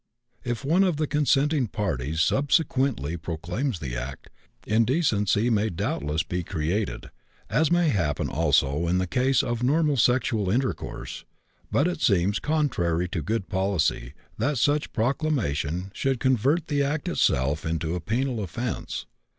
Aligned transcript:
If 0.43 0.65
one 0.65 0.83
of 0.83 0.97
the 0.97 1.05
consenting 1.05 1.67
parties 1.67 2.21
subsequently 2.21 3.17
proclaims 3.17 3.77
the 3.77 3.95
act, 3.95 4.31
indecency 4.65 5.51
may 5.51 5.69
doubtless 5.69 6.23
be 6.23 6.41
created, 6.43 7.11
as 7.51 7.69
may 7.69 7.89
happen 7.89 8.27
also 8.27 8.87
in 8.87 8.97
the 8.97 9.05
case 9.05 9.43
of 9.43 9.61
normal 9.61 9.97
sexual 9.97 10.49
intercourse, 10.49 11.23
but 11.71 11.87
it 11.87 12.01
seems 12.01 12.39
contrary 12.39 13.07
to 13.09 13.21
good 13.21 13.47
policy 13.47 14.15
that 14.39 14.57
such 14.57 14.91
proclamation 14.91 15.91
should 15.93 16.19
convert 16.19 16.65
the 16.67 16.81
act 16.81 17.07
itself 17.07 17.63
into 17.63 17.93
a 17.93 17.99
penal 18.01 18.41
offense. 18.41 19.05